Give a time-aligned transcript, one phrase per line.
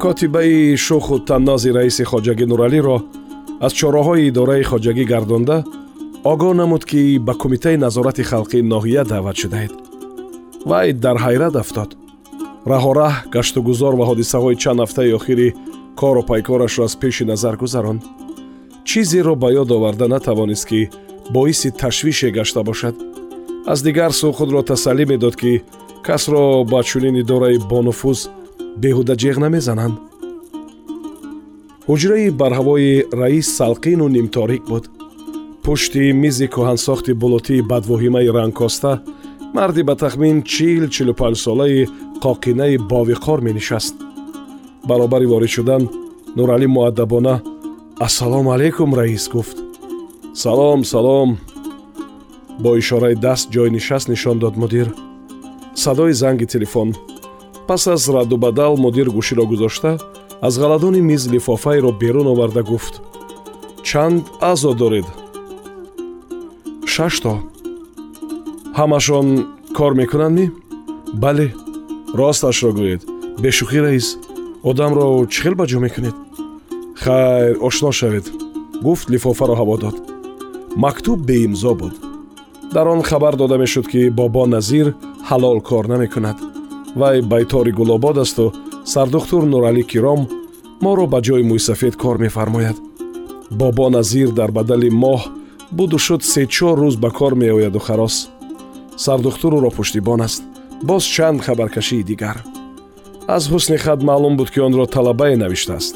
[0.00, 2.96] котибаи шуху таннози раиси хоҷагӣ нуралиро
[3.66, 5.56] аз чораҳои идораи хоҷагӣ гардонда
[6.32, 9.72] огоҳ намуд ки ба кумитаи назорати халқии ноҳия даъват шудаед
[10.70, 11.90] вай дар ҳайрат афтод
[12.72, 15.48] раҳораҳ гаштугузор ва ҳодисаҳои чанд ҳафтаи охири
[16.00, 18.02] кору пайкорашро аз пеши назар гузаронд
[18.88, 20.80] чизеро ба ёд оварда натавонист ки
[21.34, 22.94] боиси ташвише гашта бошад
[23.72, 25.52] аз дигар сӯ худро тасаллӣ медод ки
[26.06, 26.42] касро
[26.72, 28.20] ба чунин идораи бонуфуз
[28.82, 29.96] беҳуда ҷеғ намезананд.
[31.88, 34.84] Ҳуҷраи барҳавои раис салқину нимторик буд.
[35.64, 38.92] Пушти мизи кӯҳансохти булутии бадвоҳимаи рангкоста
[39.56, 41.88] марди ба тахмин чил чилу панҷсолаи
[42.24, 43.94] қоқинаи бовиқор менишаст.
[44.88, 45.82] Баробари ворид шудан
[46.36, 47.34] нуралӣ муаддабона
[48.06, 49.56] ассалому алайкум раис гуфт.
[50.42, 51.30] Салом салом
[52.62, 54.88] бо ишораи даст ҷойи нишаст нишон дод мудир.
[55.82, 56.88] Садои занги телефон
[57.66, 59.98] пас аз раддубадал мудир гӯширо гузошта
[60.42, 63.02] аз ғаладони миз лифофаеро берун оварда гуфт.
[63.82, 65.06] Чанд аъзо доред?
[66.86, 67.32] Шашто
[68.78, 70.50] ҳамашон кор мекунанд ми
[71.14, 71.54] бале
[72.18, 73.02] росташро гӯед.
[73.42, 74.18] Бешухӣ раис
[74.62, 76.16] одамро чӣ хел ба ҷо мекунед?
[77.02, 78.26] Хайр ошно шавед
[78.82, 79.96] гуфт лифофаро ҳаво дод.
[80.76, 81.94] Мактуб беимзо буд
[82.72, 84.94] дар он хабар дода мешуд ки бобо назир
[85.28, 86.49] ҳалол кор намекунад
[86.96, 88.52] вай байтори гулобод асту
[88.84, 90.28] сардухтур нуралӣ киром
[90.80, 92.76] моро ба ҷои мӯйсафед кор мефармояд.
[93.50, 95.20] Бобо назир дар бадали моҳ
[95.70, 98.16] буду шуд се-чор рӯз ба кор меояду харос.
[98.96, 100.42] Сардухтур ӯро пуштибон аст.
[100.82, 102.36] Боз чанд хабаркашии дигар.
[103.28, 105.94] Аз ҳусни хат маълум буд ки онро талабае навиштааст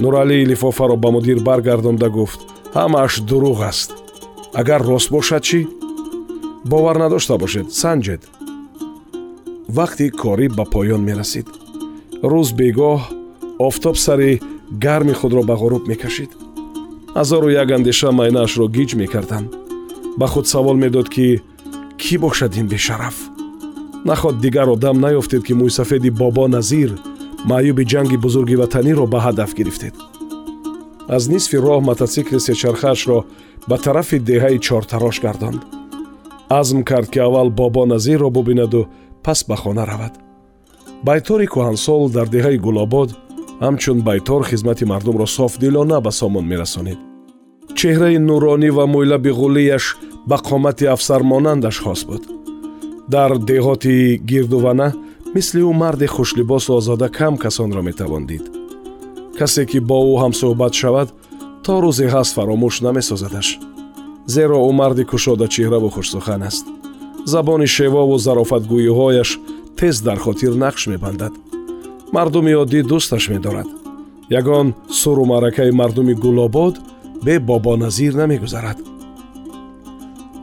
[0.00, 2.40] нуралӣ лифофаро ба мудир баргардонда гуфт.
[2.74, 3.90] Ҳамааш дурӯғ аст.
[4.60, 5.60] Агар рост бошад чӣ?
[6.70, 8.22] Бовар надошта бошед санҷед
[9.76, 11.46] вақти корӣ ба поён мерасид.
[12.30, 13.00] Рӯз бегоҳ
[13.68, 14.40] офтоб сари
[14.84, 16.30] гарми худро ба ғуруб мекашид.
[17.18, 19.48] Ҳазору як андеша майнаашро гиҷ мекарданд.
[20.18, 21.26] Ба худ савол медод ки
[22.02, 23.16] кӣ бошад ин бешараф?
[24.08, 26.90] Наход дигар одам наёфтед ки мӯйсафеди бобо назир
[27.50, 29.94] маъюби ҷанги бузурги ватаниро ба ҳадаф гирифтед.
[31.16, 33.18] Аз нисфи роҳ мотосикли сечархаашро
[33.68, 35.60] ба тарафи деҳаи чортарош гардонд.
[36.60, 38.88] Азм кард ки аввал бобо назирро бубинаду
[39.28, 40.14] пас ба хона равад.
[41.08, 43.08] Байтори кӯҳансол дар деҳаи гулобод
[43.64, 46.98] ҳамчун байтор хизмати мардумро софдилона ба сомон мерасонид.
[47.78, 49.84] Чеҳраи нуронӣ ва мӯйлаби ғулияш
[50.28, 52.22] ба қомати афсармонандаш хос буд.
[53.14, 53.94] Дар деҳоти
[54.30, 54.88] гирдувана
[55.34, 58.44] мисли ӯ марди хушлибосу озода кам касонро метавон дид.
[59.38, 61.08] Касе ки бо ӯ ҳамсӯҳбат шавад
[61.64, 63.48] то рӯзе ҳаст фаромӯш намесозадаш
[64.34, 66.66] зеро ӯ марди кушодачеҳраву хушсухан аст
[67.34, 69.30] забони шевову зарофатгӯиҳояш
[69.78, 71.32] тез дар хотир нақш мебандад.
[72.14, 73.68] Мардуми оддӣ дӯсташ медорад.
[74.40, 74.66] Ягон
[75.00, 76.74] суру маъракаи мардуми гулобод
[77.24, 78.78] бе бобоназир намегузарад.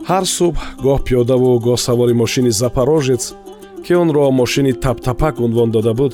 [0.10, 3.24] Ҳар субҳ гоҳ пиёдаву гоҳ савори мошини запорожец
[3.86, 6.14] ки онро мошини таптапак унвон дода буд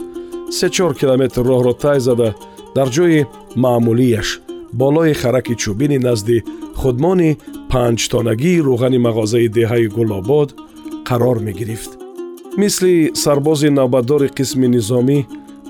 [0.57, 2.29] се-чор километр роҳро тай зада
[2.75, 3.19] дар ҷои
[3.63, 4.29] маъмулияш
[4.81, 6.37] болои хараки чӯбини назди
[6.81, 7.37] худмони
[7.71, 10.49] панҷтонагии рӯғани мағозаи деҳаи гулобод
[11.07, 11.91] қарор мегирифт.
[12.61, 15.19] Мисли сарбози навбатдори қисми низомӣ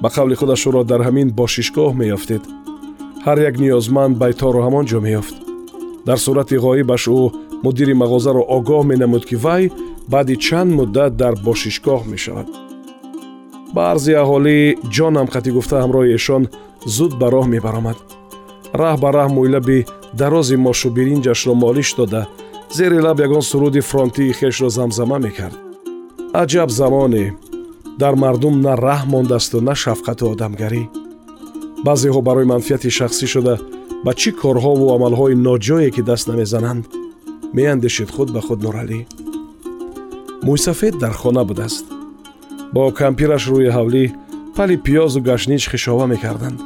[0.02, 2.44] ба қавли худаш ӯро дар ҳамин бошишгоҳ меёфтед.
[3.26, 5.36] Ҳар як ниёзманд байтору ҳамон ҷо меёфт.
[6.08, 7.22] Дар сурати ғоибаш ӯ
[7.66, 9.64] мудири мағозаро огоҳ менамуд ки вай
[10.14, 12.48] баъди чанд муддат дар бошишгоҳ мешавад.
[13.78, 14.58] Баъзе аҳолӣ
[14.96, 16.44] ҷонам қатӣ гуфта ҳамроҳи эшон
[16.96, 17.98] зуд ба роҳ мебаромад.
[18.82, 19.80] Раҳ ба раҳ мӯйлаби
[20.14, 22.28] дарози мошу биринҷашро молиш дода
[22.72, 25.58] зери лаб ягон суруди фронтии хешро замзама мекард.
[26.34, 27.34] Аҷаб замоне
[28.00, 30.84] дар мардум на раҳ мондасту на шафқату одамгарӣ.
[31.86, 33.56] Баъзеҳо барои манфиати шахсӣ шуда
[34.06, 36.84] ба чӣ корҳову амалҳои ноҷое ки даст намезананд
[37.56, 39.00] меандешид худ ба худ нуралӣ.
[40.46, 41.86] Мӯйсафед дар хона будааст.
[42.74, 44.04] Бо кампираш рӯи ҳавлӣ
[44.56, 46.60] пали пиёзу гашнич хишова мекарданд.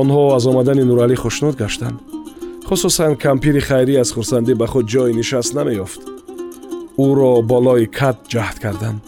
[0.00, 1.98] Онҳо аз омадани нуралӣ хушнуд гаштанд
[2.68, 6.00] хусусан кампири хайрӣ аз хурсандӣ ба худ ҷои нишаст намеёфт
[7.06, 9.00] ӯро болои кат ҷаҳд карданд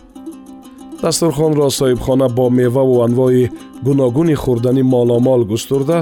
[1.03, 3.51] дастурхонро соҳибхона бо меваву анвои
[3.87, 5.99] гуногуни хӯрданӣ моломол густурда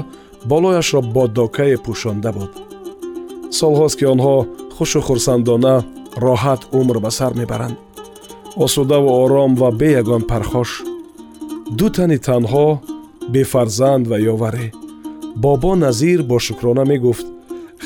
[0.51, 2.51] болояшро бо докае пӯшонда буд
[3.59, 4.35] солҳост ки онҳо
[4.75, 5.75] хушу хурсандона
[6.25, 7.77] роҳат умр ба сар мебаранд
[8.65, 10.69] осудаву ором ва бе ягон пархош
[11.77, 12.67] ду тани танҳо
[13.33, 14.67] бефарзанд ва ёварӣ
[15.43, 17.27] бобо назир бо шукрона мегуфт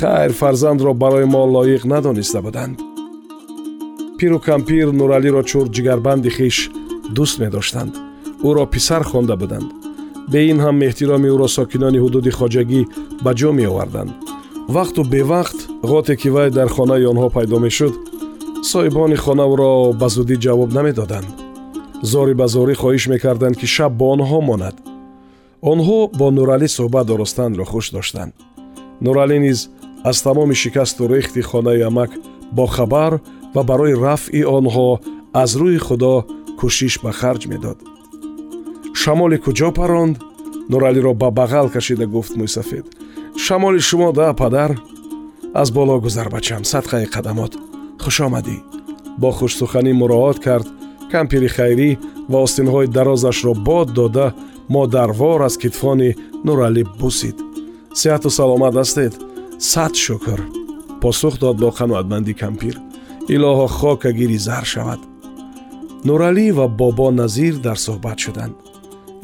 [0.04, 2.78] хайр фарзандро барои мо лоиқ надониста буданд.
[4.18, 6.58] Пиру кампир нуралиро чур ҷигарбанди хиш
[7.16, 7.94] дӯст медоштанд.
[8.50, 9.70] Ӯро писар хонда буданд.
[10.32, 12.82] Бе ин ҳам эҳтироми ӯро сокинони ҳудуди хоҷагӣ
[13.24, 14.12] ба ҷо меоварданд.
[14.76, 15.60] Вақту бевақт
[15.92, 17.94] ғоте ки вай дар хонаи онҳо пайдо мешуд
[18.72, 19.72] соҳибони хона ӯро
[20.02, 21.30] ба зудӣ ҷавоб намедоданд.
[22.12, 24.76] Зори ба зорӣ хоҳиш мекарданд ки шаб бо онҳо монад.
[25.72, 28.34] Онҳо бо нуралӣ суҳбат оростандро хуш доштанд.
[29.06, 29.60] Нуралӣ низ
[30.04, 32.12] аз тамоми шикасту рехти хонаи амак
[32.52, 33.20] бохабар
[33.56, 34.90] ва барои рафъи онҳо
[35.34, 36.16] аз рӯи худо
[36.60, 37.78] кӯшиш ба харҷ медод.
[39.02, 40.16] Шамоли куҷо паронд?
[40.70, 42.86] Нуралиро ба бағал кашида гуфт мӯйсафед.
[43.46, 44.72] Шамоли шумо да падар.
[45.62, 47.54] Аз боло гузар бачам садқаи қадамот.
[48.04, 48.58] Хушомадӣ
[49.22, 50.68] бо хушсуханӣ муроот кард.
[51.12, 51.90] Кампири хайрӣ
[52.32, 54.28] ва остинҳои дарозашро бод дода
[54.70, 56.16] модарвор аз китфони
[56.46, 57.38] нуралӣ бусид.
[58.02, 59.14] Сеҳату саломат ҳастед
[59.60, 60.40] сад шукр
[61.02, 62.76] посух дод бо қаноатмандӣ кампир
[63.36, 65.02] илоҳо хока гири зар шавад
[66.08, 68.56] нуралӣ ва бобо назир дар суҳбат шуданд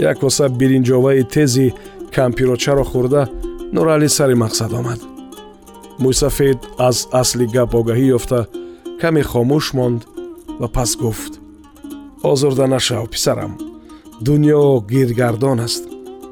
[0.10, 1.66] як коса биринҷоваи тези
[2.16, 3.24] кампирочаро хӯрда
[3.76, 5.00] нуралӣ сари мақсад омад
[6.04, 8.40] мӯйсафед аз асли гап огаҳӣ ёфта
[9.02, 10.02] каме хомӯш монд
[10.60, 11.34] ва пас гуфт
[12.31, 13.54] озурда нашав писарам
[14.26, 14.62] дунё
[14.92, 15.84] гиргардон аст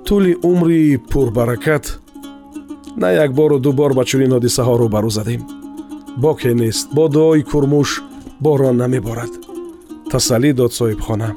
[0.06, 1.86] тӯли умри пурбаракат
[2.98, 5.42] на як бору ду бор ба чунин ҳодисаҳо рӯбарӯ задем.
[6.24, 7.90] Боке нест бо дуои курмуш
[8.40, 9.32] борон намеборад.
[10.12, 11.30] Тасаллӣ дод соҳибхона.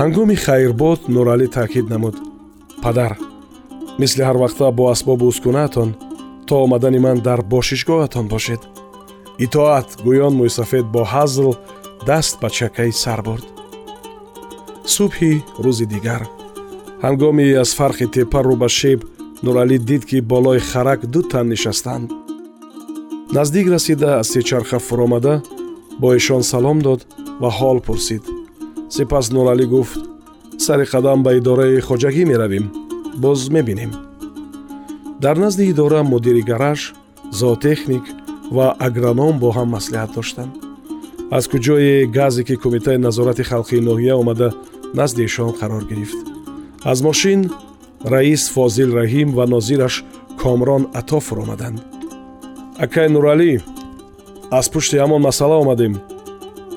[0.00, 2.16] Ҳангоми хайрбод нуралӣ таъкид намуд.
[2.82, 3.12] Падар
[4.00, 5.90] мисли ҳарвақта бо асбобу ускунаатон
[6.46, 8.60] то омадани ман дар бошишгоҳатон бошед.
[9.44, 11.50] Итоат гӯён мӯйсафед бо ҳазл
[12.08, 13.46] даст ба чакаи сар бурд.
[14.94, 15.32] Субҳи
[15.64, 16.22] рӯзи дигар.
[17.04, 19.00] Ҳангоми аз фарқи теппа рӯ ба шеб
[19.44, 22.08] нуралӣ дид ки болои харак ду тан нишастанд.
[23.36, 25.42] Наздик расида аз сечарха фуромада
[26.00, 27.00] бо эшон салом дод
[27.40, 28.22] ва ҳол пурсид.
[28.94, 30.00] Сипас нуралӣ гуфт
[30.64, 32.66] сари қадам ба идораи хоҷагӣ меравем
[33.22, 33.92] боз мебинем.
[35.20, 36.94] Дар назди идора мудири гараж
[37.40, 38.04] зоотехник
[38.56, 40.52] ва агроном бо ҳам маслиҳат доштанд.
[41.30, 44.48] Аз куҷои газе ки кумитаи назорати халқии ноҳия омада
[44.94, 46.20] назди эшон қарор гирифт.
[46.84, 47.40] Аз мошин
[48.04, 50.04] раис фозил раҳим ва нозираш
[50.42, 51.78] комрон ато фуромаданд
[52.84, 53.52] акай нуралӣ
[54.50, 55.94] аз пушти ҳамон масъала омадем.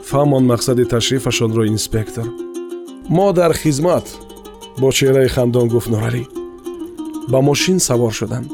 [0.09, 2.27] Фаҳмон мақсади ташрифашонро инспектор.
[3.09, 4.05] Мо дар хизмат
[4.81, 6.23] бо чеҳраи хандон гуфт нуралӣ
[7.31, 8.47] ба мошин савор шуданд.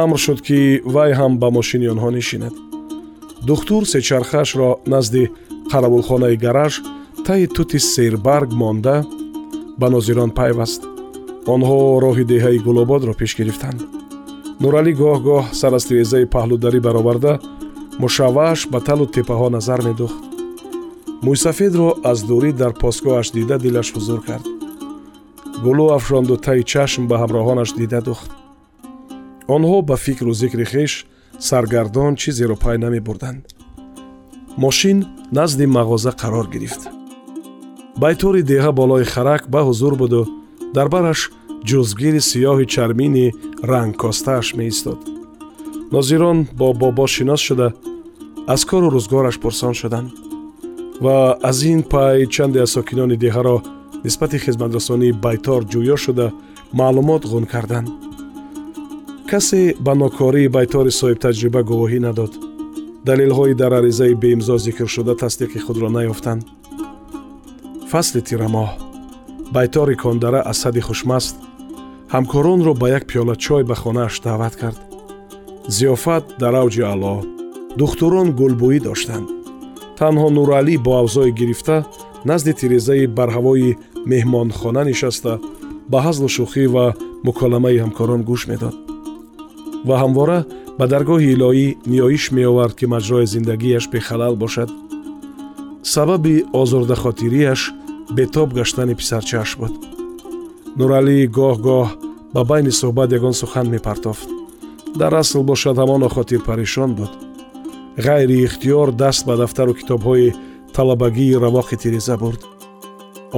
[0.00, 0.58] Амр шуд ки
[0.94, 2.54] вай ҳам ба мошини онҳо нишинад.
[3.48, 5.22] Духтур сечархаашро назди
[5.72, 6.72] қарабулхонаи гараж
[7.26, 8.96] таи тути сербарг монда
[9.80, 10.82] ба нозирон пайваст
[11.54, 13.80] онҳо роҳи деҳаи гулободро пеш гирифтанд.
[14.62, 17.32] Нуралӣ гоҳ-гоҳ сар аз тирезаи паҳлударӣ бароварда
[18.02, 20.20] мушаввааш ба талу теппаҳо назар медӯхт.
[21.26, 24.46] Мӯйсафедро аз дурӣ дар посгоҳаш дида дилаш ҳузур кард.
[25.64, 28.30] Гулӯ афшонду таи чашм ба ҳамроҳонаш дида духт
[29.54, 30.92] онҳо ба фикру зикри хеш
[31.48, 33.42] саргардон чизеро пай намебурданд.
[34.64, 34.98] Мошин
[35.38, 36.82] назди мағоза қарор гирифт.
[38.02, 40.20] Байтори деҳа болои харак ба ҳузур буду
[40.76, 41.20] дар бараш
[41.68, 43.26] ҷузгири сиёҳи чармини
[43.70, 45.00] рангкостааш меистод.
[45.92, 47.68] Нозирон бо бобо шинос шуда
[48.54, 50.10] аз кору рӯзгораш пурсон шуданд.
[51.04, 53.56] Ва аз ин пай чанде аз сокинони деҳаро
[54.04, 56.26] нисбати хизматрасонии байтор ҷӯё шуда
[56.78, 57.88] маълумот ғун карданд.
[59.30, 62.32] Касе ба нокории байтори соҳибтаҷриба гувоҳӣ надод.
[63.08, 66.42] Далелҳои дар аризаи беимзо зикршуда тасдиқи худро наёфтанд
[67.90, 68.87] фасли тирамоҳ
[69.54, 71.36] байтори кондара асади хушмаст
[72.14, 74.80] ҳамкоронро ба як пиёла чой ба хонааш даъват кард.
[75.76, 77.14] Зиёфат дар авҷи аъло
[77.80, 79.28] духтурон гулбӯӣ доштанд.
[79.98, 81.76] Танҳо нуралӣ бо авзое гирифта
[82.28, 83.76] назди тирезаи барҳавои
[84.10, 85.32] меҳмонхона нишаста
[85.90, 86.86] ба ҳазлу шӯхӣ ва
[87.26, 88.76] муколамаи ҳамкорон гӯш медод.
[89.88, 90.38] Ва ҳамвора
[90.78, 94.70] ба даргоҳи илоҳӣ ниёиш меовард ки маҷрои зиндагиаш бехалал бошад.
[95.94, 97.60] Сабаби озурдахотириаш
[98.16, 99.74] бетоб гаштани писарчааш буд.
[100.78, 101.88] Нуралӣ гоҳ-гоҳ
[102.34, 104.28] ба байни суҳбат ягон сухан мепартофт.
[105.00, 107.12] Дар асл бошад ҳамоно хотир парешон буд.
[108.06, 110.34] Ғайриихтиёр даст ба дафтару китобҳои
[110.76, 112.40] талабагии равоқи тиреза бурд.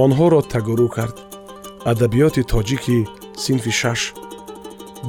[0.03, 1.17] Онҳоро тагурӯ кард.
[1.91, 2.97] Адабиёти тоҷики
[3.43, 4.01] синфи шаш.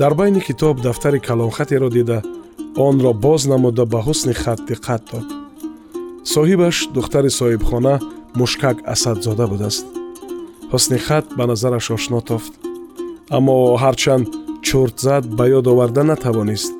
[0.00, 2.19] Дар байни китоб дафтари калонхатеро дида
[2.87, 5.26] онро боз намуда ба ҳусни хат диққат дод.
[6.33, 7.95] Соҳибаш духтари соҳибхона
[8.41, 9.87] мушкак асадзода будааст
[10.73, 12.53] ҳусни хат ба назараш ошно тофт
[13.37, 14.29] аммо ҳарчанд
[14.67, 16.73] чурт зад ба ёд оварда натавонист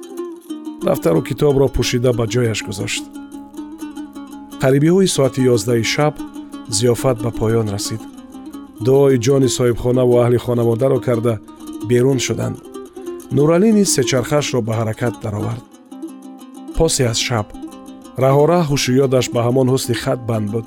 [0.87, 3.04] дафтару китобро пӯшида ба ҷояш гузошт
[4.62, 6.14] қарибиҳои соати ёздаҳи шаб
[6.76, 8.02] зиёфат ба поён расид
[8.87, 11.35] дуои ҷони соҳибхонаву аҳли хонаводаро карда
[11.90, 12.56] берун шуданд
[13.37, 15.64] нуралӣ низ сечархашро ба ҳаракат даровард
[16.76, 17.47] посе аз шаб
[18.25, 20.66] раҳораҳ ҳушу ёдаш ба ҳамон ҳусни хат банд буд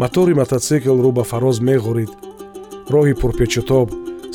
[0.00, 2.12] мотори мототсикл рӯ ба фароз меғурид
[2.92, 3.88] роҳи пурпечутоб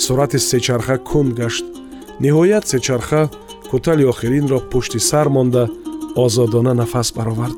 [0.03, 1.65] сурати сечарха кунд гашт.
[2.23, 3.21] Ниҳоят сечарха
[3.71, 5.63] кӯтали охиринро пушти сар монда
[6.23, 7.57] озодона нафас баровард.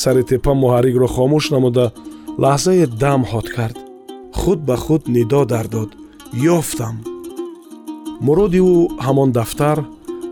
[0.00, 1.86] Сари теппа муҳаррикро хомӯш намуда
[2.42, 3.76] лаҳзае дам ҳод кард.
[4.38, 5.90] Худ ба худ нидо дардод.
[6.58, 6.96] Ёфтам.
[8.26, 8.76] Муроди ӯ
[9.06, 9.78] ҳамон дафтар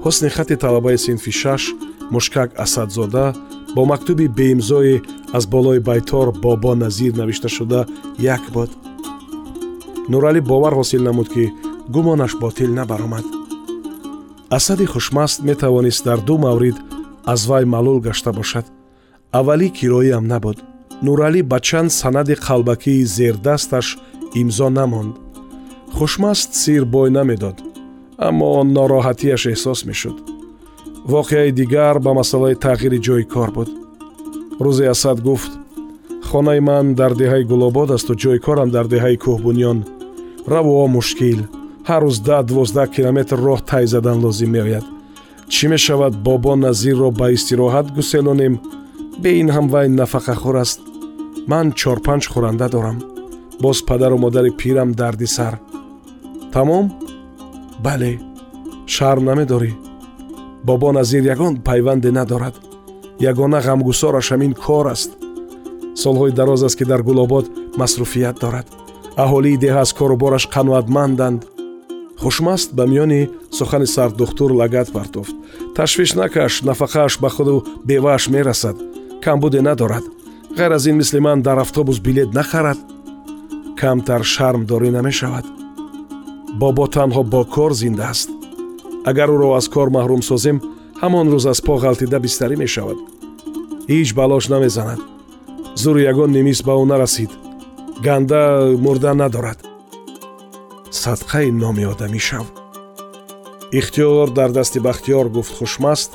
[0.04, 1.62] ҳусни хати талабаи синфи шаш
[2.14, 3.26] мушкак асадзода
[3.74, 4.96] бо мактуби беимзое
[5.36, 7.80] аз болои байтор бобо назир навишташуда
[8.18, 8.70] як буд
[10.10, 11.44] нуралӣ бовар ҳосил намуд ки
[11.94, 13.24] гумонаш ботил набаромад.
[14.56, 16.76] Асади хушмаст метавонист дар ду маврид
[17.32, 18.66] аз вай маълул гашта бошад.
[19.38, 20.58] Аввалӣ кироиам набуд.
[21.04, 23.86] Нуралӣ ба чанд санади қалбакии зердасташ
[24.40, 25.14] имзо намонд.
[25.96, 27.56] Хушмаст сир бой намедод
[28.28, 30.16] аммо нороҳатиаш эҳсос мешуд.
[31.12, 33.70] Воқеаи дигар ба масъалаи тағйири ҷойи кор буд
[34.64, 35.52] рӯзе асад гуфт
[36.28, 39.78] хонаи ман дар деҳаи гулобод асту ҷойи корам дар деҳаи кӯҳбунён
[40.52, 41.40] равоҳо мушкил
[41.88, 44.86] ҳар рӯз даҳ дувоздаҳ километр роҳ тай задан лозим меояд.
[45.54, 48.54] Чӣ мешавад бобо назирро ба истироҳат гуселонем?
[49.22, 50.80] Бе ин ҳам вай нафақахӯр аст.
[51.50, 52.98] Ман чорпанҷ хӯранда дорам.
[53.62, 55.54] Боз падару модари пирам дарди сар
[56.52, 56.86] тамом?
[57.84, 58.12] Бале
[58.94, 59.72] шарм намедорӣ.
[60.66, 62.54] Бобо назир ягон пайванде надорад
[63.20, 65.10] ягона ғамгусораш ҳамин кор аст.
[66.02, 67.46] Солҳои дароз аст ки дар гулобод
[67.76, 68.66] масруфият дорад.
[69.16, 71.40] Аҳолии деҳа аз корубораш қаноатманданд.
[72.22, 75.34] Хушмаст ба миёни сухани сардухтур лагат партофт.
[75.76, 78.76] Ташвиш накаш нафақааш ба худу бевааш мерасад.
[79.24, 80.04] Камбуде надорад.
[80.56, 82.78] Ғайр аз ин мисли ман дар автобус билет нахарад.
[83.80, 85.46] Камтар шармдорӣ намешавад.
[86.60, 88.28] Бобо танҳо бо кор зинда аст.
[89.04, 90.60] Агар ӯро аз кор маҳрум созем
[91.02, 92.98] ҳамон рӯз аз по ғалтида бистарӣ мешавад.
[93.92, 95.00] ҳеҷ балош намезанад.
[95.82, 97.30] зури ягон немис ба ӯ нарасид.
[98.06, 98.42] ганда
[98.84, 99.58] мурда надорад.
[101.02, 102.46] садқаи номи одамӣ шав.
[103.78, 106.10] ихтиёр дар дасти бахтиёр гуфт хушмаст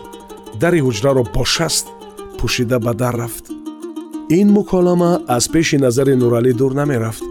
[0.62, 1.86] дари ҳуҷраро бо шаст
[2.40, 3.46] пӯшида ба дар рафт.
[4.40, 7.24] ин муколама аз пеши назари нуралӣ дур намерафт.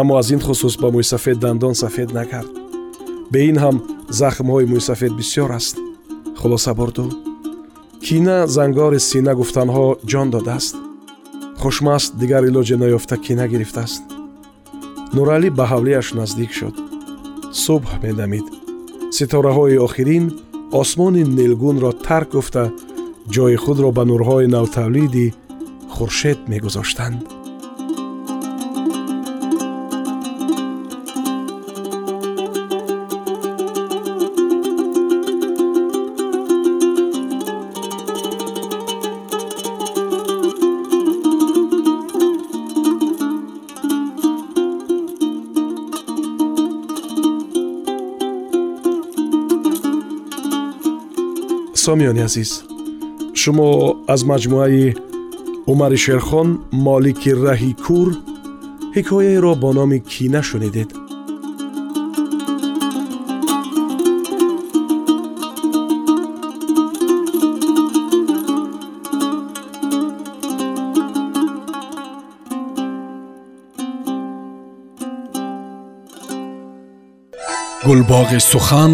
[0.00, 2.50] аммо аз ин хусус ба мӯйсафед дандон сафед накард.
[3.32, 3.76] бе ин ҳам
[4.20, 5.76] захмҳои мӯйсафед бисьёр аст
[6.40, 7.04] хулоса бурду.
[8.04, 10.74] Кина зангори сина гуфтанҳо ҷон додааст.
[11.60, 14.02] Хушмаст дигар илоҷе наёфта кина гирифтааст.
[15.14, 16.76] Нуралӣ ба ҳавлияш наздик шуд.
[17.64, 18.46] Субҳ медамид.
[19.16, 20.24] Ситораҳои охирин
[20.80, 22.64] осмони нилгунро тарк гуфта
[23.34, 25.26] ҷои худро ба нурҳои навтавлиди
[25.94, 27.18] хуршед мегузоштанд
[51.87, 52.51] сомиёни азиз
[53.41, 53.67] шумо
[54.13, 54.85] аз маҷмӯаи
[55.71, 56.49] умари шерхон
[56.87, 58.09] молики раҳи кур
[58.95, 60.89] ҳикояеро бо номи кина шунидед
[77.87, 78.93] гулбоғи сухан